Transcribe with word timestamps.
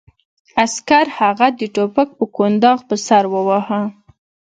عسکر 0.63 1.05
هغه 1.19 1.47
د 1.59 1.61
ټوپک 1.75 2.09
په 2.17 2.25
کنداغ 2.37 2.79
په 2.89 2.95
سر 3.05 3.23
وواهه 3.33 3.81